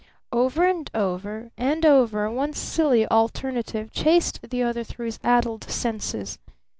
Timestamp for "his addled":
5.05-5.65